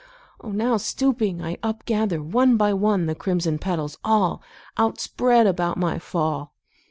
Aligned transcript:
Now, 0.43 0.77
stooping, 0.77 1.43
I 1.43 1.57
upgather, 1.57 2.23
one 2.23 2.57
by 2.57 2.73
one, 2.73 3.05
The 3.05 3.13
crimson 3.13 3.59
petals, 3.59 3.99
all 4.03 4.41
Outspread 4.75 5.45
about 5.45 5.77
my 5.77 5.99
fall. 5.99 6.55